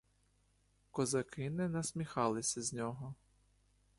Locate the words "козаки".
0.91-1.49